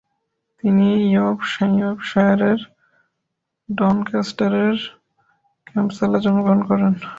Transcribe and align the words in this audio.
তিনি 0.63 0.87
ইয়র্কশায়ারের 1.09 2.59
ডনক্যাস্টারের 3.69 4.77
ক্যাম্পসালে 5.67 6.17
জন্মগ্রহণ 6.25 6.61
করেন। 6.69 6.93